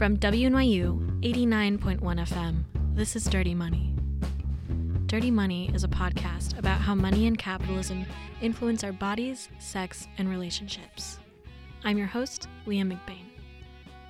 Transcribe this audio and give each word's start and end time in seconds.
From 0.00 0.16
WNYU 0.16 1.20
89.1 1.20 2.00
FM, 2.00 2.64
this 2.94 3.16
is 3.16 3.24
Dirty 3.24 3.54
Money. 3.54 3.94
Dirty 5.04 5.30
Money 5.30 5.70
is 5.74 5.84
a 5.84 5.88
podcast 5.88 6.58
about 6.58 6.80
how 6.80 6.94
money 6.94 7.26
and 7.26 7.36
capitalism 7.36 8.06
influence 8.40 8.82
our 8.82 8.92
bodies, 8.92 9.50
sex, 9.58 10.08
and 10.16 10.30
relationships. 10.30 11.18
I'm 11.84 11.98
your 11.98 12.06
host, 12.06 12.48
Leah 12.64 12.84
McBain. 12.84 13.26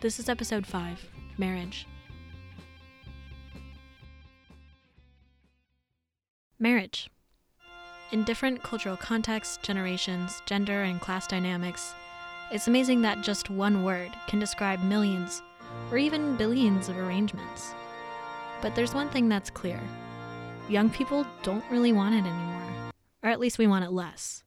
This 0.00 0.20
is 0.20 0.28
episode 0.28 0.64
5 0.64 1.04
Marriage. 1.38 1.88
Marriage. 6.60 7.10
In 8.12 8.22
different 8.22 8.62
cultural 8.62 8.96
contexts, 8.96 9.56
generations, 9.60 10.40
gender, 10.46 10.82
and 10.84 11.00
class 11.00 11.26
dynamics, 11.26 11.92
it's 12.52 12.68
amazing 12.68 13.02
that 13.02 13.22
just 13.22 13.50
one 13.50 13.82
word 13.82 14.12
can 14.28 14.38
describe 14.38 14.84
millions 14.84 15.42
or 15.90 15.98
even 15.98 16.36
billions 16.36 16.88
of 16.88 16.96
arrangements. 16.98 17.74
But 18.62 18.74
there's 18.74 18.94
one 18.94 19.08
thing 19.08 19.28
that's 19.28 19.50
clear 19.50 19.80
young 20.68 20.88
people 20.88 21.26
don't 21.42 21.64
really 21.68 21.92
want 21.92 22.14
it 22.14 22.28
anymore, 22.28 22.92
or 23.24 23.30
at 23.30 23.40
least 23.40 23.58
we 23.58 23.66
want 23.66 23.84
it 23.84 23.90
less. 23.90 24.44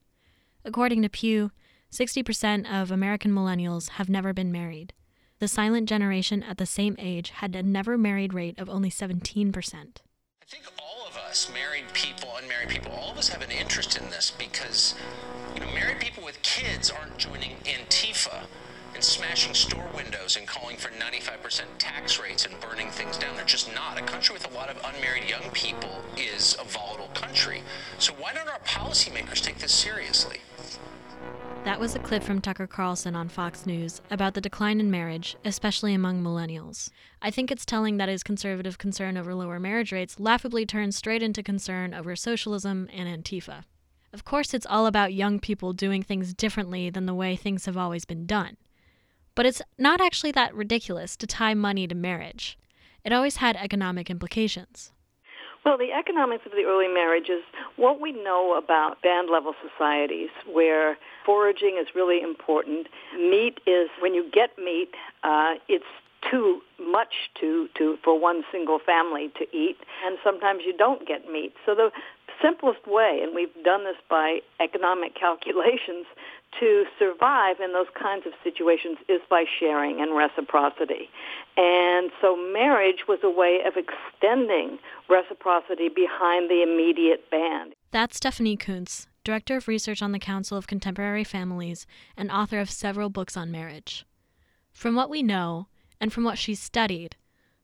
According 0.64 1.02
to 1.02 1.10
Pew, 1.10 1.50
60% 1.92 2.66
of 2.72 2.90
American 2.90 3.30
millennials 3.30 3.90
have 3.90 4.08
never 4.08 4.32
been 4.32 4.50
married. 4.50 4.94
The 5.38 5.48
silent 5.48 5.88
generation 5.88 6.42
at 6.42 6.56
the 6.56 6.64
same 6.64 6.96
age 6.98 7.30
had 7.30 7.54
a 7.54 7.62
never 7.62 7.98
married 7.98 8.32
rate 8.32 8.58
of 8.58 8.70
only 8.70 8.88
17%. 8.88 9.54
I 9.54 10.46
think 10.46 10.64
all 10.82 11.06
of 11.06 11.16
us, 11.18 11.50
married 11.52 11.84
people, 11.92 12.30
unmarried 12.40 12.70
people, 12.70 12.92
all 12.92 13.10
of 13.10 13.18
us 13.18 13.28
have 13.28 13.42
an 13.42 13.50
interest 13.50 13.98
in 13.98 14.08
this 14.10 14.30
because, 14.30 14.94
you 15.54 15.60
know, 15.60 15.70
married 15.72 16.00
people 16.00 16.24
with 16.24 16.40
kids 16.42 16.90
aren't 16.90 17.18
joining 17.18 17.56
Antifa 17.64 18.46
and 18.94 19.04
smashing 19.04 19.54
store 19.54 19.88
windows 19.94 20.36
and 20.36 20.46
calling 20.46 20.76
for 20.76 20.88
95% 20.88 21.62
tax 21.78 22.20
rates 22.20 22.46
and 22.46 22.58
burning 22.60 22.90
things 22.90 23.18
down. 23.18 23.36
They're 23.36 23.44
just 23.44 23.74
not. 23.74 23.98
A 23.98 24.02
country 24.02 24.32
with 24.32 24.50
a 24.50 24.54
lot 24.54 24.70
of 24.70 24.76
unmarried 24.84 25.28
young 25.28 25.50
people 25.52 26.02
is 26.16 26.56
a 26.60 26.64
volatile 26.64 27.10
country. 27.14 27.62
So 27.98 28.12
why 28.14 28.32
don't 28.32 28.48
our 28.48 28.60
policymakers 28.60 29.42
take 29.42 29.58
this 29.58 29.72
seriously? 29.72 30.38
That 31.64 31.80
was 31.80 31.94
a 31.94 31.98
clip 31.98 32.22
from 32.22 32.42
Tucker 32.42 32.66
Carlson 32.66 33.16
on 33.16 33.30
Fox 33.30 33.64
News 33.64 34.02
about 34.10 34.34
the 34.34 34.40
decline 34.42 34.80
in 34.80 34.90
marriage, 34.90 35.34
especially 35.46 35.94
among 35.94 36.22
millennials. 36.22 36.90
I 37.22 37.30
think 37.30 37.50
it's 37.50 37.64
telling 37.64 37.96
that 37.96 38.10
his 38.10 38.22
conservative 38.22 38.76
concern 38.76 39.16
over 39.16 39.34
lower 39.34 39.58
marriage 39.58 39.90
rates 39.90 40.20
laughably 40.20 40.66
turns 40.66 40.94
straight 40.94 41.22
into 41.22 41.42
concern 41.42 41.94
over 41.94 42.14
socialism 42.16 42.90
and 42.92 43.08
Antifa. 43.08 43.64
Of 44.12 44.24
course, 44.24 44.52
it's 44.52 44.66
all 44.66 44.86
about 44.86 45.14
young 45.14 45.40
people 45.40 45.72
doing 45.72 46.02
things 46.02 46.34
differently 46.34 46.90
than 46.90 47.06
the 47.06 47.14
way 47.14 47.34
things 47.34 47.64
have 47.64 47.78
always 47.78 48.04
been 48.04 48.26
done. 48.26 48.58
But 49.34 49.46
it's 49.46 49.62
not 49.78 50.00
actually 50.00 50.32
that 50.32 50.54
ridiculous 50.54 51.16
to 51.16 51.26
tie 51.26 51.54
money 51.54 51.86
to 51.86 51.94
marriage. 51.94 52.58
It 53.04 53.12
always 53.12 53.36
had 53.36 53.56
economic 53.56 54.10
implications. 54.10 54.92
Well, 55.64 55.78
the 55.78 55.92
economics 55.92 56.44
of 56.44 56.52
the 56.52 56.64
early 56.64 56.92
marriage 56.92 57.30
is 57.30 57.42
what 57.76 58.00
we 58.00 58.12
know 58.12 58.54
about 58.62 59.00
band 59.02 59.30
level 59.30 59.54
societies 59.66 60.28
where 60.52 60.98
foraging 61.24 61.78
is 61.80 61.88
really 61.94 62.20
important. 62.20 62.86
Meat 63.16 63.60
is, 63.66 63.88
when 64.00 64.12
you 64.12 64.30
get 64.30 64.58
meat, 64.58 64.90
uh, 65.22 65.54
it's 65.68 65.84
too 66.30 66.60
much 66.78 67.14
to, 67.40 67.68
to 67.78 67.96
for 68.04 68.18
one 68.18 68.42
single 68.52 68.78
family 68.78 69.30
to 69.38 69.44
eat, 69.56 69.76
and 70.04 70.18
sometimes 70.22 70.60
you 70.66 70.76
don't 70.76 71.06
get 71.06 71.30
meat. 71.30 71.54
So 71.64 71.74
the 71.74 71.90
simplest 72.42 72.86
way, 72.86 73.20
and 73.22 73.34
we've 73.34 73.52
done 73.64 73.84
this 73.84 73.96
by 74.08 74.40
economic 74.60 75.14
calculations, 75.18 76.06
to 76.60 76.84
survive 76.98 77.60
in 77.60 77.72
those 77.72 77.86
kinds 78.00 78.26
of 78.26 78.32
situations 78.42 78.98
is 79.08 79.20
by 79.28 79.44
sharing 79.58 80.00
and 80.00 80.16
reciprocity. 80.16 81.08
And 81.56 82.10
so 82.20 82.36
marriage 82.36 83.06
was 83.08 83.20
a 83.22 83.30
way 83.30 83.60
of 83.66 83.74
extending 83.76 84.78
reciprocity 85.08 85.88
behind 85.88 86.50
the 86.50 86.62
immediate 86.62 87.30
band. 87.30 87.74
That's 87.90 88.16
Stephanie 88.16 88.56
Coontz, 88.56 89.06
Director 89.22 89.56
of 89.56 89.68
Research 89.68 90.02
on 90.02 90.12
the 90.12 90.18
Council 90.18 90.58
of 90.58 90.66
Contemporary 90.66 91.24
Families 91.24 91.86
and 92.16 92.30
author 92.30 92.58
of 92.58 92.70
several 92.70 93.08
books 93.08 93.36
on 93.36 93.50
marriage. 93.50 94.04
From 94.72 94.94
what 94.94 95.10
we 95.10 95.22
know, 95.22 95.68
and 96.00 96.12
from 96.12 96.24
what 96.24 96.38
she's 96.38 96.60
studied, 96.60 97.16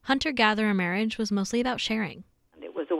hunter 0.02 0.32
gatherer 0.32 0.72
marriage 0.72 1.18
was 1.18 1.32
mostly 1.32 1.60
about 1.60 1.80
sharing 1.80 2.24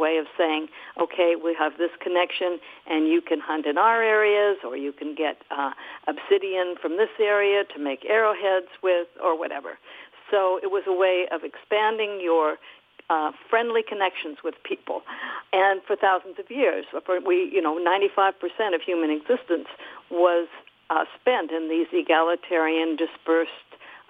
way 0.00 0.16
of 0.16 0.26
saying, 0.36 0.68
okay, 0.98 1.36
we 1.36 1.54
have 1.58 1.76
this 1.76 1.90
connection, 2.00 2.58
and 2.88 3.06
you 3.06 3.20
can 3.20 3.38
hunt 3.38 3.66
in 3.66 3.76
our 3.76 4.02
areas, 4.02 4.56
or 4.64 4.76
you 4.76 4.92
can 4.92 5.14
get 5.14 5.36
uh, 5.50 5.72
obsidian 6.08 6.74
from 6.80 6.96
this 6.96 7.12
area 7.20 7.64
to 7.74 7.78
make 7.78 8.04
arrowheads 8.06 8.72
with, 8.82 9.08
or 9.22 9.38
whatever. 9.38 9.78
So 10.30 10.58
it 10.62 10.70
was 10.70 10.84
a 10.86 10.92
way 10.94 11.26
of 11.30 11.42
expanding 11.44 12.20
your 12.22 12.56
uh, 13.10 13.32
friendly 13.50 13.82
connections 13.82 14.38
with 14.44 14.54
people. 14.62 15.02
And 15.52 15.82
for 15.86 15.96
thousands 15.96 16.38
of 16.38 16.50
years, 16.50 16.86
we, 17.26 17.50
you 17.52 17.60
know, 17.60 17.76
95% 17.78 18.74
of 18.74 18.80
human 18.80 19.10
existence 19.10 19.66
was 20.10 20.46
uh, 20.90 21.04
spent 21.20 21.50
in 21.50 21.68
these 21.68 21.88
egalitarian, 21.92 22.96
dispersed 22.96 23.50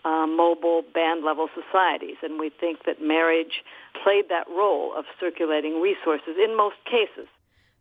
uh, 0.05 0.27
mobile 0.27 0.83
band 0.95 1.25
level 1.25 1.49
societies. 1.55 2.17
And 2.23 2.39
we 2.39 2.51
think 2.51 2.85
that 2.85 3.03
marriage 3.03 3.65
played 4.03 4.29
that 4.29 4.49
role 4.49 4.93
of 4.97 5.05
circulating 5.19 5.81
resources 5.81 6.37
in 6.43 6.57
most 6.57 6.77
cases. 6.85 7.29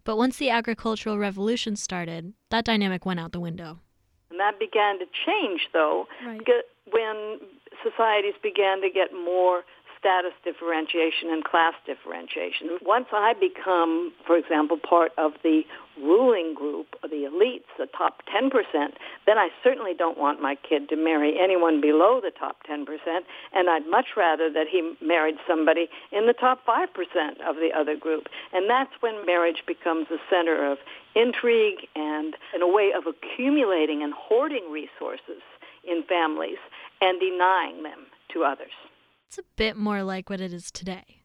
But 0.04 0.18
once 0.18 0.38
the 0.38 0.50
agricultural 0.50 1.18
revolution 1.18 1.76
started, 1.76 2.34
that 2.50 2.66
dynamic 2.66 3.06
went 3.06 3.20
out 3.20 3.32
the 3.32 3.40
window. 3.40 3.80
And 4.32 4.40
that 4.40 4.60
began 4.60 5.00
to 5.00 5.06
change, 5.26 5.70
though, 5.74 6.08
right. 6.26 6.42
when 6.92 7.40
societies 7.84 8.36
began 8.42 8.82
to 8.82 8.90
get 8.90 9.14
more 9.14 9.64
status 10.00 10.32
differentiation 10.44 11.30
and 11.30 11.44
class 11.44 11.74
differentiation. 11.86 12.80
Once 12.82 13.08
I 13.12 13.34
become, 13.34 14.14
for 14.26 14.38
example, 14.38 14.78
part 14.78 15.12
of 15.18 15.34
the 15.44 15.64
ruling 16.02 16.54
group, 16.56 16.96
the 17.04 17.28
elites, 17.28 17.68
the 17.78 17.79
top 17.98 18.22
10%, 18.34 18.50
then 19.26 19.38
I 19.38 19.50
certainly 19.64 19.94
don't 19.98 20.18
want 20.18 20.42
my 20.42 20.56
kid 20.56 20.90
to 20.90 20.96
marry 20.96 21.38
anyone 21.40 21.82
below 21.82 22.20
the 22.22 22.32
top 22.32 22.58
10%, 22.70 22.86
and 23.54 23.70
I'd 23.70 23.88
much 23.90 24.08
rather 24.18 24.52
that 24.52 24.68
he 24.72 24.94
married 25.02 25.36
somebody 25.48 25.90
in 26.12 26.28
the 26.28 26.34
top 26.34 26.66
5% 26.66 26.86
of 27.48 27.56
the 27.56 27.70
other 27.76 27.96
group. 27.96 28.28
And 28.54 28.70
that's 28.70 28.92
when 29.02 29.26
marriage 29.26 29.64
becomes 29.68 30.08
a 30.12 30.18
center 30.30 30.72
of 30.72 30.78
intrigue 31.16 31.88
and, 31.96 32.36
in 32.56 32.62
a 32.62 32.68
way 32.68 32.92
of 32.96 33.04
accumulating 33.08 34.04
and 34.04 34.14
hoarding 34.14 34.72
resources 34.72 35.42
in 35.84 36.04
families 36.04 36.60
and 37.02 37.20
denying 37.20 37.84
them 37.84 38.08
to 38.34 38.44
others. 38.44 38.72
It's 39.28 39.38
a 39.38 39.44
bit 39.56 39.78
more 39.78 40.04
like 40.04 40.30
what 40.30 40.42
it 40.42 40.54
is 40.54 40.72
today. 40.72 41.20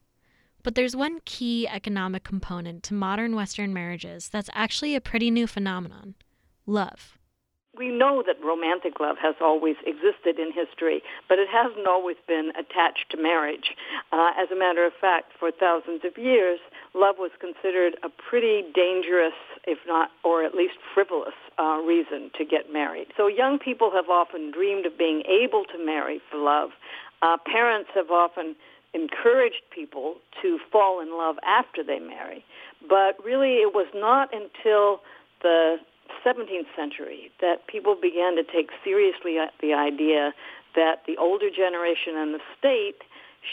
But 0.63 0.75
there's 0.75 0.97
one 0.97 1.21
key 1.27 1.69
economic 1.69 2.25
component 2.25 2.83
to 2.85 2.95
modern 2.95 3.37
Western 3.37 3.75
marriages 3.75 4.31
that's 4.31 4.49
actually 4.55 4.95
a 4.95 5.01
pretty 5.01 5.31
new 5.31 5.47
phenomenon 5.47 6.15
love. 6.67 7.19
We 7.77 7.89
know 7.89 8.23
that 8.25 8.37
romantic 8.41 9.01
love 9.01 9.17
has 9.21 9.35
always 9.41 9.75
existed 9.85 10.39
in 10.39 10.53
history, 10.53 11.03
but 11.29 11.41
it 11.41 11.49
hasn't 11.49 11.89
always 11.89 12.17
been 12.29 12.53
attached 12.57 13.11
to 13.11 13.17
marriage. 13.17 13.75
Uh, 14.13 14.31
as 14.39 14.49
a 14.53 14.57
matter 14.57 14.87
of 14.87 14.93
fact, 15.01 15.33
for 15.41 15.51
thousands 15.51 16.03
of 16.05 16.17
years, 16.17 16.61
love 16.95 17.17
was 17.19 17.33
considered 17.41 17.97
a 18.05 18.09
pretty 18.09 18.63
dangerous, 18.73 19.35
if 19.67 19.79
not, 19.89 20.11
or 20.23 20.45
at 20.45 20.55
least 20.55 20.75
frivolous 20.95 21.35
uh, 21.59 21.81
reason 21.85 22.31
to 22.39 22.45
get 22.45 22.73
married. 22.73 23.09
So 23.17 23.27
young 23.27 23.59
people 23.59 23.91
have 23.91 24.09
often 24.09 24.53
dreamed 24.53 24.87
of 24.87 24.97
being 24.97 25.25
able 25.27 25.65
to 25.65 25.85
marry 25.85 26.21
for 26.31 26.39
love, 26.39 26.71
uh, 27.23 27.39
parents 27.45 27.91
have 27.95 28.11
often 28.11 28.55
encouraged 28.93 29.63
people 29.75 30.17
to 30.43 30.59
fall 30.71 31.01
in 31.01 31.19
love 31.19 31.37
after 31.45 31.83
they 31.83 31.99
marry, 31.99 32.45
but 32.89 33.17
really 33.25 33.55
it 33.55 33.75
was 33.75 33.89
not 33.95 34.29
until 34.33 35.01
the 35.43 35.79
17th 36.25 36.67
century 36.77 37.31
that 37.41 37.67
people 37.67 37.97
began 38.01 38.37
to 38.37 38.43
take 38.45 38.71
seriously 38.83 39.39
the 39.61 39.75
idea 39.75 40.33
that 40.75 41.03
the 41.07 41.17
older 41.17 41.51
generation 41.51 42.17
and 42.17 42.35
the 42.35 42.41
state 42.59 43.03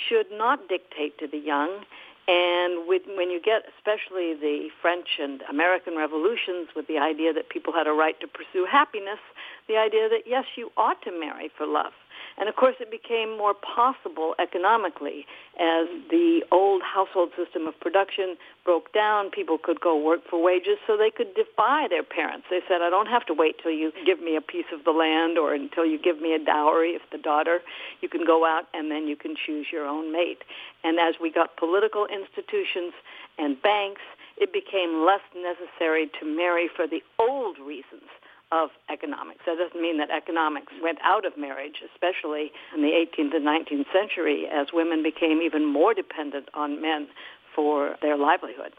should 0.08 0.28
not 0.31 0.68
dictate 0.68 1.18
to 1.20 1.28
the 1.28 1.38
young. 1.38 1.84
And 2.28 2.88
with, 2.88 3.04
when 3.18 3.30
you 3.30 3.42
get 3.42 3.64
especially 3.78 4.34
the 4.36 4.70
French 4.81 5.20
and 5.20 5.42
American 5.50 5.98
revolutions 5.98 6.70
with 6.75 6.88
the 6.88 6.98
idea 6.98 7.34
that 7.34 7.50
people 7.50 7.74
had 7.74 7.88
a 7.88 7.92
right 7.92 8.20
to 8.22 8.28
pursue 8.28 8.66
happiness, 8.70 9.20
the 9.68 9.78
idea 9.78 10.08
that 10.10 10.24
yes, 10.25 10.46
you 10.56 10.72
ought 10.78 11.02
to 11.04 11.12
marry 11.12 11.52
for 11.58 11.66
love. 11.66 11.94
And 12.38 12.48
of 12.50 12.56
course, 12.56 12.75
it 12.80 12.89
became 12.89 13.38
more 13.38 13.54
possible 13.54 14.36
economically 14.39 15.25
as 15.60 15.88
the 16.10 16.44
old 16.51 16.81
household 16.81 17.30
system 17.38 17.68
of 17.68 17.80
production 17.80 18.36
broke 18.63 18.94
down. 18.94 19.30
People 19.30 19.57
could 19.57 19.80
go 19.80 19.98
work 19.98 20.22
for 20.30 20.42
wages 20.42 20.78
so 20.88 20.98
they 20.98 21.12
could 21.12 21.33
defy 21.36 21.88
their 21.89 22.04
parents. 22.04 22.48
They 22.50 22.62
said, 22.68 22.81
I 22.81 22.89
don't 22.89 23.07
have 23.07 23.25
to 23.28 23.33
wait 23.33 23.57
till 23.62 23.72
you 23.72 23.92
give 24.06 24.22
me 24.22 24.36
a 24.36 24.42
piece 24.42 24.72
of 24.74 24.83
the 24.86 24.92
land 24.92 25.38
or 25.38 25.54
until 25.54 25.86
you 25.86 26.00
give 26.00 26.19
me 26.22 26.33
a 26.33 26.39
dowry 26.39 26.92
if 26.92 27.01
the 27.12 27.18
daughter. 27.18 27.60
You 28.01 28.10
can 28.10 28.25
go 28.25 28.45
out 28.45 28.66
and 28.74 28.89
then 28.89 29.07
you 29.07 29.16
can 29.16 29.36
choose 29.36 29.68
your 29.72 29.86
own 29.86 30.12
mate. 30.12 30.44
And 30.84 31.00
as 31.00 31.16
we 31.22 31.31
got 31.31 31.57
political 31.57 32.07
institutions 32.07 32.94
and 33.38 33.62
banks, 33.62 34.01
it 34.38 34.51
became 34.54 35.06
less 35.06 35.22
necessary 35.36 36.10
to 36.19 36.25
marry 36.25 36.68
for 36.74 36.88
the 36.88 37.04
old 37.19 37.60
reasons 37.60 38.10
of 38.51 38.69
economics. 38.89 39.42
That 39.45 39.57
doesn't 39.57 39.81
mean 39.81 39.98
that 40.00 40.09
economics 40.12 40.74
went 40.83 41.00
out 41.03 41.25
of 41.25 41.38
marriage, 41.38 41.77
especially 41.94 42.51
in 42.75 42.81
the 42.81 42.89
18th 42.92 43.36
and 43.36 43.45
19th 43.45 43.86
century 43.94 44.45
as 44.51 44.68
women 44.74 45.01
became 45.03 45.42
even 45.42 45.65
more 45.65 45.94
dependent 45.94 46.50
on 46.53 46.81
men 46.81 47.07
for 47.56 47.95
their 48.01 48.18
livelihood. 48.18 48.74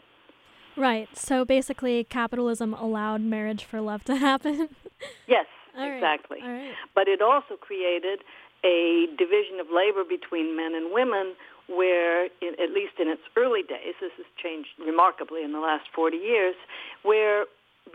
Right. 0.75 1.07
So 1.15 1.45
basically, 1.45 2.03
capitalism 2.03 2.73
allowed 2.73 3.21
marriage 3.21 3.63
for 3.63 3.81
love 3.81 4.03
to 4.05 4.15
happen. 4.29 4.69
yes, 5.27 5.45
All 5.77 5.83
exactly. 5.91 6.39
Right. 6.41 6.73
But 6.95 7.07
it 7.07 7.21
also 7.21 7.55
created 7.59 8.19
a 8.63 9.07
division 9.17 9.59
of 9.59 9.67
labor 9.73 10.03
between 10.07 10.55
men 10.55 10.73
and 10.73 10.93
women 10.93 11.33
where, 11.67 12.25
in, 12.25 12.53
at 12.61 12.71
least 12.73 12.93
in 12.99 13.07
its 13.07 13.21
early 13.37 13.61
days, 13.61 13.95
this 14.01 14.11
has 14.17 14.25
changed 14.41 14.69
remarkably 14.79 15.43
in 15.43 15.51
the 15.53 15.59
last 15.59 15.85
40 15.95 16.17
years, 16.17 16.55
where 17.03 17.45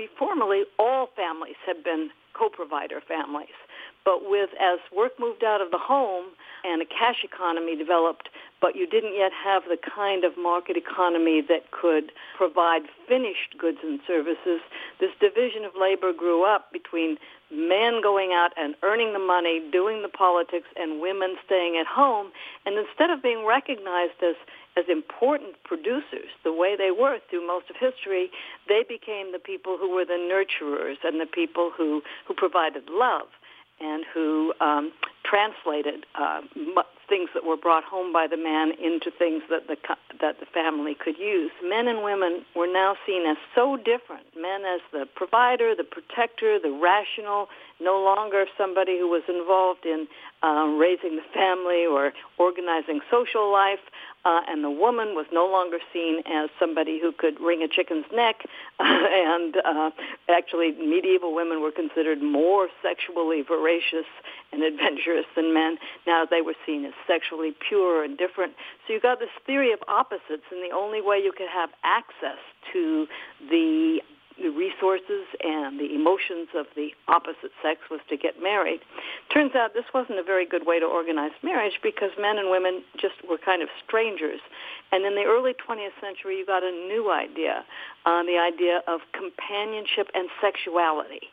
formerly 0.07 0.65
all 0.79 1.09
families 1.17 1.57
had 1.67 1.83
been 1.83 2.11
co-provider 2.35 3.01
families. 3.01 3.57
But 4.05 4.31
with 4.31 4.51
as 4.61 4.79
work 4.97 5.19
moved 5.19 5.45
out 5.45 5.61
of 5.61 5.71
the 5.71 5.79
home 5.79 6.27
and 6.65 6.81
a 6.81 6.87
cash 6.87 7.25
economy 7.25 7.77
developed, 7.77 8.29
but 8.61 8.75
you 8.75 8.87
didn't 8.87 9.15
yet 9.15 9.33
have 9.33 9.65
the 9.65 9.77
kind 9.77 10.25
of 10.25 10.33
market 10.39 10.77
economy 10.77 11.43
that 11.49 11.71
could 11.71 12.13
provide 12.37 12.83
finished 13.07 13.59
goods 13.59 13.79
and 13.83 14.01
services, 14.07 14.61
this 15.01 15.11
division 15.21 15.65
of 15.65 15.73
labor 15.79 16.13
grew 16.13 16.45
up 16.45 16.73
between 16.73 17.19
men 17.51 18.01
going 18.03 18.33
out 18.33 18.53
and 18.57 18.75
earning 18.83 19.13
the 19.13 19.19
money, 19.19 19.61
doing 19.73 20.03
the 20.03 20.09
politics, 20.09 20.69
and 20.77 21.01
women 21.01 21.37
staying 21.45 21.77
at 21.77 21.87
home. 21.87 22.31
And 22.67 22.79
instead 22.79 23.11
of 23.11 23.23
being 23.23 23.45
recognized 23.47 24.23
as 24.23 24.37
as 24.79 24.85
important 24.89 25.57
producers, 25.65 26.31
the 26.45 26.53
way 26.53 26.77
they 26.77 26.91
were 26.91 27.19
through 27.29 27.47
most 27.47 27.67
of 27.71 27.77
history, 27.77 28.31
they 28.69 28.85
became 28.89 29.33
the 29.33 29.39
people 29.39 29.77
who 29.77 29.91
were 29.91 30.05
the 30.05 30.21
nurturers 30.21 30.97
and 31.03 31.21
the 31.21 31.27
people 31.27 31.73
who, 31.77 32.03
who 32.27 32.35
provided 32.35 32.85
love 32.89 33.29
and 33.81 34.05
who 34.13 34.53
um, 34.61 34.93
translated 35.25 36.07
uh, 36.15 36.41
things 37.09 37.31
that 37.35 37.45
were 37.45 37.57
brought 37.57 37.85
home 37.85 38.13
by 38.13 38.27
the 38.27 38.37
man 38.37 38.73
into 38.83 39.11
things 39.11 39.43
that 39.51 39.67
the 39.69 39.77
that 40.21 40.41
the 40.41 40.47
family 40.47 40.95
could 40.95 41.17
use. 41.19 41.51
Men 41.63 41.87
and 41.87 42.03
women 42.03 42.45
were 42.57 42.67
now 42.67 42.97
seen 43.07 43.27
as 43.27 43.37
so 43.55 43.77
different. 43.77 44.27
Men 44.37 44.63
as 44.65 44.81
the 44.93 45.07
provider, 45.15 45.75
the 45.75 45.85
protector, 45.85 46.59
the 46.59 46.73
rational, 46.73 47.49
no 47.81 48.03
longer 48.03 48.47
somebody 48.57 48.99
who 48.99 49.09
was 49.09 49.23
involved 49.29 49.87
in 49.87 50.07
um, 50.43 50.79
raising 50.79 51.17
the 51.17 51.27
family 51.35 51.87
or 51.87 52.13
organizing 52.39 53.01
social 53.11 53.53
life, 53.53 53.83
uh, 54.25 54.41
and 54.49 54.65
the 54.65 54.71
woman 54.71 55.15
was 55.15 55.27
no 55.33 55.47
longer 55.47 55.79
seen 55.93 56.23
as 56.27 56.51
somebody 56.59 57.01
who 57.01 57.13
could 57.13 57.41
wring 57.41 57.63
a 57.63 57.69
chicken's 57.69 58.05
neck. 58.13 58.43
and 58.79 59.57
uh, 59.65 59.91
actually, 60.29 60.73
medieval 60.73 61.35
women 61.35 61.63
were 61.63 61.71
considered 61.71 62.23
more 62.23 62.69
sexually 62.83 63.43
voracious 63.43 64.07
and 64.53 64.63
adventurous 64.63 65.27
than 65.37 65.55
men. 65.55 65.79
Now 66.07 66.25
they 66.29 66.43
were 66.43 66.55
seen 66.67 66.85
as 66.85 66.95
sexually 67.07 67.55
pure 67.69 68.05
and 68.05 68.19
different. 68.19 68.55
So 68.87 68.93
you 68.93 69.01
got 69.01 69.19
this 69.19 69.31
theory 69.47 69.73
of 69.73 69.81
opposites, 69.89 70.45
and 70.51 70.63
the 70.63 70.75
only 70.75 71.01
way 71.01 71.19
you 71.19 71.33
could 71.37 71.49
have 71.49 71.71
access 71.85 72.39
to 72.73 73.07
the 73.49 74.01
the 74.41 74.51
resources 74.51 75.27
and 75.43 75.79
the 75.79 75.95
emotions 75.95 76.49
of 76.55 76.67
the 76.75 76.91
opposite 77.09 77.53
sex 77.63 77.81
was 77.91 78.01
to 78.09 78.17
get 78.17 78.43
married. 78.43 78.81
Turns 79.33 79.55
out 79.55 79.75
this 79.75 79.89
wasn't 79.93 80.19
a 80.19 80.23
very 80.23 80.47
good 80.47 80.67
way 80.67 80.79
to 80.79 80.87
organize 80.87 81.33
marriage 81.43 81.79
because 81.83 82.11
men 82.19 82.39
and 82.39 82.51
women 82.51 82.83
just 83.01 83.15
were 83.29 83.39
kind 83.39 83.63
of 83.63 83.69
strangers. 83.85 84.41
And 84.93 85.05
in 85.05 85.15
the 85.15 85.25
early 85.25 85.53
20th 85.55 85.97
century, 86.01 86.39
you 86.39 86.47
got 86.47 86.63
a 86.63 86.71
new 86.71 87.11
idea, 87.11 87.65
uh, 88.07 88.23
the 88.23 88.39
idea 88.39 88.81
of 88.87 89.01
companionship 89.13 90.09
and 90.15 90.29
sexuality. 90.41 91.29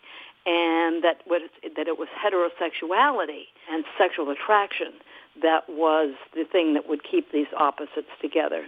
And 0.45 1.03
that, 1.03 1.25
was, 1.25 1.49
that 1.63 1.87
it 1.87 1.97
was 1.97 2.07
heterosexuality 2.13 3.49
and 3.71 3.83
sexual 3.97 4.29
attraction 4.29 4.93
that 5.41 5.67
was 5.67 6.15
the 6.33 6.45
thing 6.45 6.73
that 6.75 6.87
would 6.87 7.01
keep 7.03 7.31
these 7.31 7.47
opposites 7.57 8.11
together. 8.21 8.67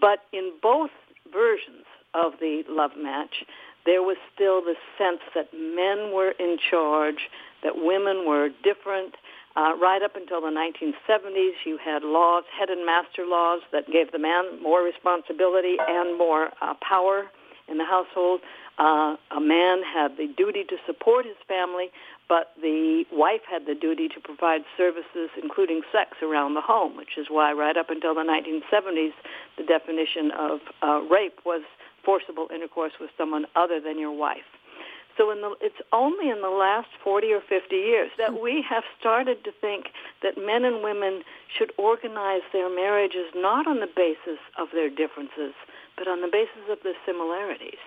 But 0.00 0.20
in 0.32 0.52
both 0.60 0.90
versions 1.32 1.86
of 2.14 2.32
the 2.40 2.62
love 2.68 2.92
match, 2.96 3.44
there 3.84 4.02
was 4.02 4.16
still 4.34 4.60
the 4.60 4.74
sense 4.96 5.20
that 5.34 5.52
men 5.52 6.12
were 6.12 6.32
in 6.38 6.56
charge, 6.70 7.28
that 7.62 7.76
women 7.76 8.26
were 8.26 8.50
different. 8.62 9.14
Uh, 9.54 9.76
right 9.76 10.02
up 10.02 10.16
until 10.16 10.40
the 10.40 10.48
1970s, 10.48 11.52
you 11.66 11.76
had 11.76 12.02
laws, 12.02 12.44
head 12.58 12.70
and 12.70 12.86
master 12.86 13.26
laws, 13.26 13.60
that 13.70 13.86
gave 13.86 14.10
the 14.10 14.18
man 14.18 14.62
more 14.62 14.82
responsibility 14.82 15.76
and 15.86 16.16
more 16.16 16.48
uh, 16.62 16.74
power 16.80 17.30
in 17.68 17.78
the 17.78 17.84
household. 17.84 18.40
Uh, 18.78 19.16
a 19.30 19.40
man 19.40 19.82
had 19.82 20.16
the 20.16 20.26
duty 20.26 20.64
to 20.64 20.76
support 20.86 21.26
his 21.26 21.36
family, 21.46 21.90
but 22.28 22.52
the 22.62 23.04
wife 23.12 23.42
had 23.48 23.66
the 23.66 23.74
duty 23.74 24.08
to 24.08 24.18
provide 24.20 24.62
services, 24.76 25.28
including 25.40 25.82
sex, 25.92 26.16
around 26.22 26.54
the 26.54 26.62
home, 26.62 26.96
which 26.96 27.18
is 27.18 27.26
why 27.28 27.52
right 27.52 27.76
up 27.76 27.90
until 27.90 28.14
the 28.14 28.22
1970s, 28.22 29.12
the 29.58 29.64
definition 29.64 30.30
of 30.30 30.60
uh, 30.82 31.00
rape 31.02 31.40
was 31.44 31.62
forcible 32.04 32.48
intercourse 32.54 32.92
with 33.00 33.10
someone 33.16 33.46
other 33.54 33.80
than 33.80 33.98
your 33.98 34.12
wife. 34.12 34.48
So 35.16 35.30
in 35.30 35.42
the, 35.42 35.54
it's 35.60 35.80
only 35.92 36.30
in 36.30 36.40
the 36.40 36.48
last 36.48 36.88
40 37.04 37.32
or 37.32 37.40
50 37.40 37.76
years 37.76 38.10
that 38.18 38.30
hmm. 38.30 38.42
we 38.42 38.64
have 38.68 38.84
started 38.98 39.44
to 39.44 39.52
think 39.60 39.92
that 40.22 40.38
men 40.38 40.64
and 40.64 40.82
women 40.82 41.22
should 41.52 41.72
organize 41.76 42.42
their 42.52 42.72
marriages 42.72 43.28
not 43.34 43.66
on 43.66 43.80
the 43.80 43.90
basis 43.92 44.40
of 44.56 44.68
their 44.72 44.88
differences, 44.88 45.52
but 45.96 46.08
on 46.08 46.22
the 46.22 46.32
basis 46.32 46.64
of 46.70 46.78
their 46.82 46.96
similarities. 47.04 47.82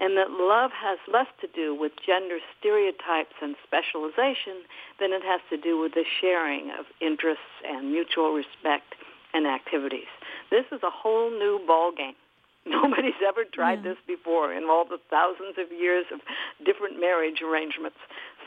And 0.00 0.16
that 0.16 0.30
love 0.30 0.70
has 0.72 0.98
less 1.12 1.28
to 1.42 1.48
do 1.52 1.74
with 1.74 1.92
gender 2.00 2.38
stereotypes 2.58 3.36
and 3.42 3.54
specialization 3.60 4.64
than 4.98 5.12
it 5.12 5.22
has 5.22 5.44
to 5.50 5.58
do 5.60 5.78
with 5.78 5.92
the 5.92 6.08
sharing 6.20 6.70
of 6.70 6.86
interests 7.02 7.52
and 7.68 7.92
mutual 7.92 8.32
respect 8.32 8.96
and 9.34 9.46
activities. 9.46 10.08
This 10.50 10.64
is 10.72 10.80
a 10.82 10.90
whole 10.90 11.30
new 11.30 11.60
ballgame. 11.68 12.16
Nobody's 12.66 13.20
ever 13.26 13.44
tried 13.44 13.84
yeah. 13.84 13.90
this 13.90 13.98
before 14.06 14.52
in 14.52 14.64
all 14.64 14.84
the 14.84 14.98
thousands 15.08 15.56
of 15.58 15.72
years 15.72 16.06
of 16.12 16.20
different 16.64 17.00
marriage 17.00 17.40
arrangements. 17.42 17.96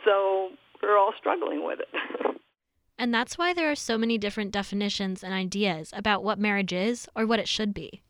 So 0.06 0.50
we're 0.82 0.98
all 0.98 1.14
struggling 1.18 1.66
with 1.66 1.80
it. 1.80 2.36
and 2.98 3.14
that's 3.14 3.38
why 3.38 3.54
there 3.54 3.72
are 3.72 3.76
so 3.76 3.98
many 3.98 4.18
different 4.18 4.52
definitions 4.52 5.24
and 5.24 5.34
ideas 5.34 5.92
about 5.96 6.24
what 6.24 6.40
marriage 6.40 6.74
is 6.74 7.08
or 7.16 7.26
what 7.26 7.40
it 7.40 7.48
should 7.48 7.74
be. 7.74 8.04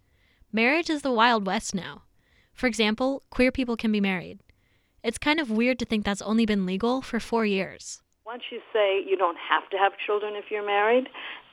Marriage 0.51 0.89
is 0.89 1.01
the 1.01 1.11
Wild 1.11 1.47
West 1.47 1.73
now. 1.73 2.03
For 2.53 2.67
example, 2.67 3.23
queer 3.29 3.51
people 3.51 3.75
can 3.75 3.91
be 3.91 4.01
married. 4.01 4.39
It's 5.03 5.17
kind 5.17 5.39
of 5.39 5.49
weird 5.49 5.79
to 5.79 5.85
think 5.85 6.05
that's 6.05 6.21
only 6.21 6.45
been 6.45 6.65
legal 6.65 7.01
for 7.01 7.19
four 7.19 7.45
years. 7.45 8.01
Once 8.25 8.43
you 8.51 8.61
say 8.71 9.03
you 9.05 9.17
don't 9.17 9.37
have 9.37 9.69
to 9.71 9.77
have 9.77 9.93
children 10.05 10.35
if 10.35 10.45
you're 10.49 10.65
married, 10.65 11.09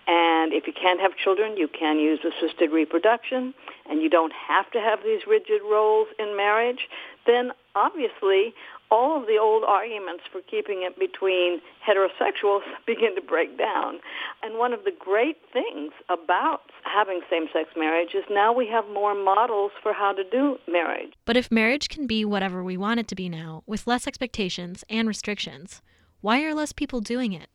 and 0.06 0.52
if 0.52 0.66
you 0.66 0.72
can't 0.72 1.00
have 1.00 1.16
children, 1.16 1.56
you 1.56 1.68
can 1.68 1.98
use 1.98 2.20
assisted 2.24 2.70
reproduction, 2.72 3.54
and 3.88 4.02
you 4.02 4.08
don't 4.08 4.32
have 4.32 4.70
to 4.72 4.80
have 4.80 5.00
these 5.04 5.20
rigid 5.26 5.62
roles 5.62 6.08
in 6.18 6.36
marriage, 6.36 6.88
then 7.26 7.52
obviously 7.74 8.54
all 8.90 9.20
of 9.20 9.26
the 9.26 9.38
old 9.40 9.62
arguments 9.64 10.24
for 10.30 10.40
keeping 10.50 10.82
it 10.82 10.98
between 10.98 11.60
heterosexuals 11.86 12.62
begin 12.86 13.14
to 13.14 13.22
break 13.22 13.56
down. 13.56 14.00
And 14.42 14.58
one 14.58 14.72
of 14.72 14.84
the 14.84 14.92
great 14.98 15.36
things 15.52 15.92
about 16.08 16.62
having 16.82 17.20
same-sex 17.30 17.70
marriage 17.76 18.14
is 18.14 18.24
now 18.30 18.52
we 18.52 18.66
have 18.68 18.86
more 18.88 19.14
models 19.14 19.70
for 19.82 19.92
how 19.92 20.12
to 20.12 20.24
do 20.24 20.56
marriage. 20.68 21.12
But 21.24 21.36
if 21.36 21.50
marriage 21.50 21.88
can 21.88 22.06
be 22.06 22.24
whatever 22.24 22.64
we 22.64 22.76
want 22.76 23.00
it 23.00 23.08
to 23.08 23.14
be 23.14 23.28
now, 23.28 23.62
with 23.66 23.86
less 23.86 24.06
expectations 24.06 24.84
and 24.88 25.06
restrictions, 25.06 25.82
why 26.20 26.42
are 26.42 26.54
less 26.54 26.72
people 26.72 27.00
doing 27.00 27.32
it? 27.32 27.48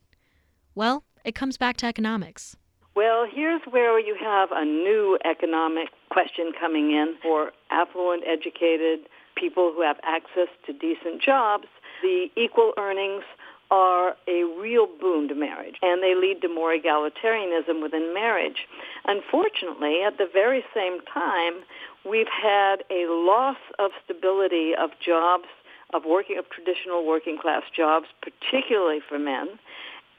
Well, 0.73 1.03
it 1.25 1.35
comes 1.35 1.57
back 1.57 1.75
to 1.77 1.85
economics. 1.85 2.55
Well, 2.95 3.27
here's 3.29 3.61
where 3.69 3.99
you 3.99 4.15
have 4.21 4.49
a 4.53 4.63
new 4.63 5.19
economic 5.25 5.89
question 6.09 6.53
coming 6.57 6.91
in 6.91 7.15
for 7.21 7.51
affluent, 7.69 8.23
educated 8.25 9.09
people 9.35 9.73
who 9.75 9.81
have 9.81 9.97
access 10.03 10.47
to 10.65 10.71
decent 10.71 11.21
jobs. 11.21 11.65
The 12.01 12.27
equal 12.37 12.71
earnings 12.77 13.23
are 13.71 14.15
a 14.27 14.43
real 14.61 14.87
boon 14.87 15.27
to 15.27 15.35
marriage, 15.35 15.75
and 15.81 16.01
they 16.01 16.15
lead 16.15 16.41
to 16.41 16.47
more 16.47 16.73
egalitarianism 16.73 17.81
within 17.81 18.13
marriage. 18.13 18.67
Unfortunately, 19.05 20.01
at 20.05 20.17
the 20.17 20.29
very 20.31 20.63
same 20.73 20.99
time, 21.11 21.63
we've 22.07 22.31
had 22.31 22.83
a 22.89 23.07
loss 23.09 23.57
of 23.79 23.91
stability 24.05 24.73
of 24.79 24.91
jobs, 25.03 25.45
of 25.93 26.03
working 26.05 26.37
of 26.37 26.45
traditional 26.49 27.05
working 27.05 27.37
class 27.37 27.63
jobs, 27.75 28.05
particularly 28.21 28.99
for 29.07 29.17
men, 29.17 29.59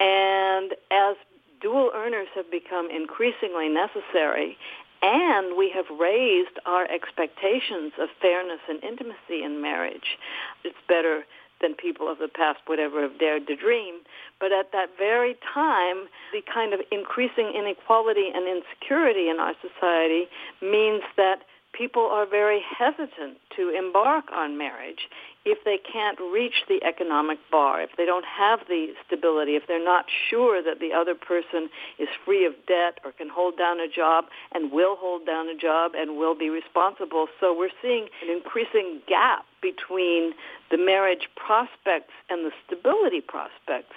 and 0.01 0.73
as 0.91 1.17
dual 1.61 1.91
earners 1.95 2.29
have 2.35 2.51
become 2.51 2.89
increasingly 2.91 3.69
necessary, 3.69 4.57
and 5.03 5.57
we 5.57 5.71
have 5.71 5.87
raised 5.99 6.59
our 6.65 6.91
expectations 6.91 7.93
of 8.01 8.09
fairness 8.21 8.61
and 8.69 8.83
intimacy 8.83 9.45
in 9.45 9.61
marriage, 9.61 10.19
it's 10.65 10.77
better 10.89 11.25
than 11.61 11.75
people 11.75 12.11
of 12.11 12.19
the 12.19 12.29
past 12.29 12.59
would 12.69 12.79
ever 12.79 13.01
have 13.03 13.19
dared 13.19 13.47
to 13.47 13.57
dream. 13.57 14.01
But 14.41 14.53
at 14.53 14.73
that 14.73 14.91
very 14.99 15.37
time, 15.55 16.09
the 16.33 16.43
kind 16.53 16.75
of 16.75 16.81
increasing 16.93 17.53
inequality 17.57 18.29
and 18.35 18.47
insecurity 18.47 19.31
in 19.31 19.39
our 19.41 19.55
society 19.63 20.29
means 20.61 21.03
that 21.17 21.41
people 21.77 22.09
are 22.11 22.27
very 22.27 22.61
hesitant 22.79 23.39
to 23.57 23.71
embark 23.77 24.25
on 24.33 24.57
marriage 24.57 25.09
if 25.45 25.59
they 25.65 25.79
can't 25.79 26.19
reach 26.21 26.65
the 26.69 26.83
economic 26.83 27.39
bar, 27.51 27.81
if 27.81 27.91
they 27.97 28.05
don't 28.05 28.25
have 28.25 28.61
the 28.69 28.89
stability, 29.07 29.53
if 29.53 29.65
they're 29.69 29.83
not 29.83 30.07
sure 30.29 30.63
that 30.63 30.81
the 30.81 30.93
other 30.93 31.15
person 31.15 31.69
is 31.99 32.09
free 32.25 32.45
of 32.45 32.53
debt 32.67 32.99
or 33.05 33.13
can 33.13 33.29
hold 33.29 33.57
down 33.57 33.79
a 33.79 33.89
job 33.89 34.25
and 34.53 34.73
will 34.73 34.97
hold 34.97 35.25
down 35.25 35.49
a 35.49 35.57
job 35.57 35.93
and 35.97 36.17
will 36.17 36.35
be 36.35 36.51
responsible. 36.51 37.29
So 37.39 37.57
we're 37.57 37.75
seeing 37.81 38.09
an 38.23 38.35
increasing 38.35 39.01
gap 39.07 39.45
between 39.63 40.33
the 40.71 40.79
marriage 40.79 41.29
prospects 41.37 42.13
and 42.29 42.45
the 42.45 42.53
stability 42.67 43.21
prospects 43.21 43.95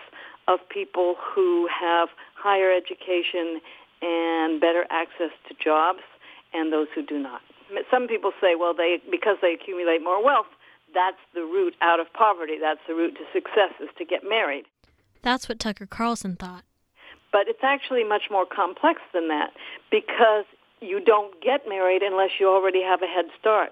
of 0.48 0.60
people 0.70 1.16
who 1.18 1.68
have 1.68 2.10
higher 2.36 2.72
education 2.72 3.60
and 4.02 4.62
better 4.62 4.86
access 4.90 5.32
to 5.48 5.56
jobs 5.62 6.00
and 6.54 6.72
those 6.74 6.88
who 6.94 7.06
do 7.06 7.20
not. 7.20 7.42
Some 7.92 8.08
people 8.08 8.32
say, 8.42 8.56
well, 8.56 8.74
they 8.74 8.98
because 9.12 9.38
they 9.42 9.54
accumulate 9.54 10.04
more 10.04 10.24
wealth, 10.24 10.48
that's 10.94 11.22
the 11.34 11.42
route 11.42 11.76
out 11.82 12.00
of 12.00 12.12
poverty. 12.14 12.58
That's 12.60 12.80
the 12.88 12.96
route 12.96 13.16
to 13.16 13.26
success 13.34 13.74
is 13.80 13.90
to 13.98 14.06
get 14.06 14.22
married. 14.28 14.66
That's 15.22 15.50
what 15.50 15.60
Tucker 15.60 15.86
Carlson 15.86 16.36
thought. 16.36 16.64
But 17.32 17.48
it's 17.48 17.64
actually 17.64 18.04
much 18.04 18.24
more 18.32 18.46
complex 18.46 19.02
than 19.14 19.28
that 19.28 19.52
because 19.92 20.46
you 20.82 21.00
don't 21.00 21.40
get 21.42 21.68
married 21.68 22.02
unless 22.02 22.32
you 22.40 22.50
already 22.50 22.82
have 22.82 23.02
a 23.02 23.08
head 23.08 23.26
start. 23.40 23.72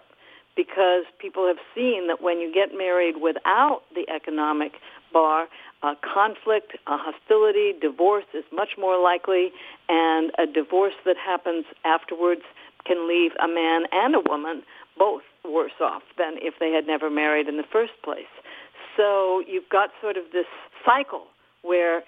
Because 0.55 1.05
people 1.19 1.45
have 1.47 1.61
seen 1.75 2.07
that 2.07 2.21
when 2.21 2.39
you 2.39 2.51
get 2.51 2.75
married 2.75 3.21
without 3.21 3.83
the 3.93 4.09
economic 4.09 4.73
bar, 5.13 5.47
uh, 5.83 5.93
conflict, 6.01 6.73
uh, 6.87 6.97
hostility, 6.97 7.73
divorce 7.79 8.25
is 8.33 8.43
much 8.51 8.69
more 8.77 9.01
likely, 9.01 9.51
and 9.87 10.31
a 10.39 10.47
divorce 10.47 10.95
that 11.05 11.15
happens 11.15 11.65
afterwards 11.85 12.41
can 12.87 13.07
leave 13.07 13.31
a 13.43 13.47
man 13.47 13.83
and 13.91 14.15
a 14.15 14.21
woman 14.21 14.63
both 14.97 15.23
worse 15.43 15.77
off 15.81 16.03
than 16.17 16.35
if 16.37 16.55
they 16.59 16.71
had 16.71 16.87
never 16.87 17.09
married 17.09 17.47
in 17.47 17.57
the 17.57 17.67
first 17.71 17.93
place. 18.03 18.31
So 18.95 19.43
you've 19.47 19.69
got 19.69 19.89
sort 20.01 20.17
of 20.17 20.25
this 20.33 20.47
cycle 20.85 21.27
where 21.61 22.03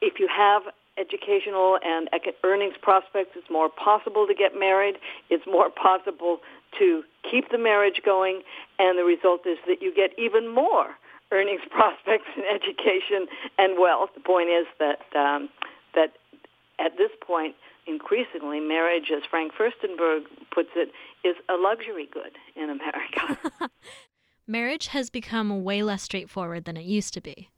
if 0.00 0.18
you 0.18 0.28
have 0.28 0.62
educational 0.98 1.78
and 1.84 2.08
earnings 2.44 2.74
prospects, 2.80 3.30
it's 3.34 3.50
more 3.50 3.68
possible 3.68 4.26
to 4.26 4.34
get 4.34 4.58
married. 4.58 4.96
It's 5.30 5.46
more 5.46 5.70
possible 5.82 6.38
to 6.78 7.02
keep 7.30 7.50
the 7.50 7.58
marriage 7.58 8.00
going, 8.04 8.42
and 8.78 8.98
the 8.98 9.04
result 9.04 9.46
is 9.46 9.58
that 9.66 9.82
you 9.82 9.94
get 9.94 10.10
even 10.18 10.52
more 10.52 10.96
earnings 11.30 11.62
prospects 11.70 12.28
and 12.36 12.44
education 12.44 13.26
and 13.58 13.78
wealth. 13.78 14.10
The 14.14 14.20
point 14.20 14.48
is 14.48 14.66
that 14.78 15.00
um, 15.16 15.48
that 15.94 16.12
at 16.78 16.96
this 16.96 17.10
point, 17.20 17.54
increasingly, 17.86 18.60
marriage, 18.60 19.10
as 19.14 19.22
Frank 19.28 19.52
Furstenberg 19.52 20.22
puts 20.52 20.70
it, 20.76 20.90
is 21.24 21.36
a 21.48 21.54
luxury 21.54 22.08
good 22.12 22.32
in 22.56 22.70
America. 22.70 23.70
marriage 24.46 24.88
has 24.88 25.10
become 25.10 25.64
way 25.64 25.82
less 25.82 26.02
straightforward 26.02 26.64
than 26.64 26.76
it 26.76 26.84
used 26.84 27.14
to 27.14 27.20
be. 27.20 27.50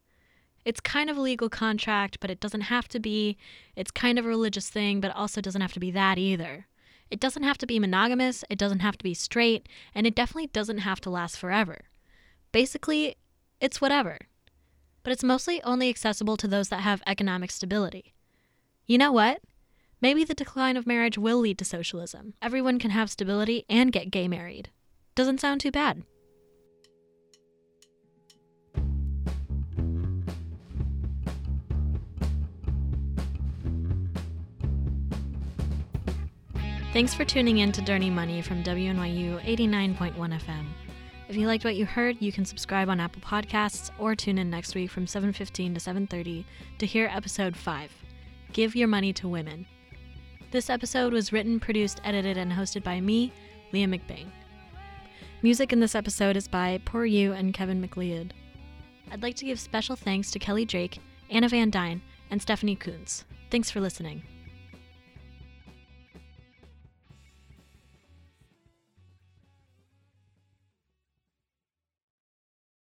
It's 0.64 0.81
kind 0.81 1.11
of 1.11 1.19
a 1.19 1.21
legal 1.21 1.50
contract, 1.50 2.21
but 2.21 2.31
it 2.31 2.40
doesn't 2.40 2.62
have 2.62 2.88
to 2.88 2.99
be. 2.99 3.37
It's 3.76 3.90
kind 3.90 4.19
of 4.19 4.25
a 4.25 4.28
religious 4.28 4.71
thing, 4.71 5.00
but 5.00 5.14
also 5.14 5.40
doesn't 5.40 5.61
have 5.61 5.75
to 5.75 5.81
be 5.81 5.90
that 5.90 6.16
either. 6.16 6.66
It 7.11 7.21
doesn't 7.21 7.43
have 7.43 7.59
to 7.59 7.66
be 7.66 7.78
monogamous, 7.78 8.45
it 8.49 8.59
doesn't 8.59 8.81
have 8.81 8.97
to 8.99 9.04
be 9.04 9.14
straight, 9.14 9.69
and 9.95 10.07
it 10.07 10.14
definitely 10.14 10.49
doesn't 10.49 10.78
have 10.78 11.00
to 11.02 11.11
last 11.11 11.38
forever. 11.38 11.83
Basically, 12.50 13.16
it's 13.61 13.81
whatever. 13.81 14.19
But 15.02 15.12
it's 15.12 15.23
mostly 15.23 15.62
only 15.62 15.90
accessible 15.90 16.38
to 16.38 16.49
those 16.49 16.71
that 16.71 16.81
have 16.81 17.02
economic 17.07 17.50
stability. 17.50 18.14
You 18.87 18.97
know 18.97 19.12
what? 19.12 19.43
Maybe 20.05 20.23
the 20.23 20.35
decline 20.35 20.77
of 20.77 20.87
marriage 20.87 21.17
will 21.17 21.39
lead 21.39 21.57
to 21.57 21.65
socialism. 21.65 22.35
Everyone 22.43 22.79
can 22.79 22.91
have 22.91 23.09
stability 23.09 23.65
and 23.71 23.91
get 23.91 24.11
gay 24.11 24.29
married. 24.29 24.69
Doesn't 25.15 25.41
sound 25.41 25.63
too 25.63 25.71
bad. 25.71 26.03
Thanks 36.93 37.15
for 37.15 37.25
tuning 37.25 37.57
in 37.57 37.73
to 37.73 37.81
Dirty 37.81 38.11
Money 38.11 38.43
from 38.43 38.63
WNYU 38.63 39.43
89.1 39.43 40.15
FM. 40.15 40.67
If 41.31 41.37
you 41.37 41.47
liked 41.47 41.65
what 41.65 41.77
you 41.77 41.87
heard, 41.87 42.19
you 42.21 42.31
can 42.31 42.45
subscribe 42.45 42.91
on 42.91 43.01
Apple 43.01 43.23
Podcasts 43.23 43.91
or 43.99 44.15
tune 44.15 44.37
in 44.37 44.51
next 44.51 44.75
week 44.75 44.91
from 44.91 45.07
7:15 45.07 45.73
to 45.73 45.81
7:30 45.81 46.45
to 46.77 46.85
hear 46.85 47.09
episode 47.11 47.57
5. 47.57 47.91
Give 48.53 48.77
your 48.77 48.87
money 48.87 49.15
to 49.15 49.27
women. 49.27 49.67
This 50.55 50.71
episode 50.71 51.13
was 51.13 51.33
written, 51.33 51.59
produced, 51.59 52.01
edited, 52.05 52.39
and 52.39 52.53
hosted 52.53 52.85
by 52.85 53.01
me, 53.01 53.33
Leah 53.73 53.89
McBain. 53.89 54.27
Music 55.43 55.73
in 55.73 55.81
this 55.81 55.97
episode 55.97 56.37
is 56.37 56.47
by 56.47 56.81
Poor 56.85 57.05
You 57.05 57.33
and 57.33 57.53
Kevin 57.53 57.81
MacLeod. 57.81 58.33
I'd 59.11 59.25
like 59.25 59.35
to 59.35 59.47
give 59.47 59.59
special 59.59 59.97
thanks 59.97 60.31
to 60.31 60.39
Kelly 60.39 60.65
Drake, 60.65 61.01
Anna 61.29 61.49
Van 61.49 61.71
Dyne, 61.71 62.01
and 62.31 62.41
Stephanie 62.41 62.77
Coontz. 62.77 63.25
Thanks 63.51 63.69
for 63.69 63.81
listening. 63.81 64.23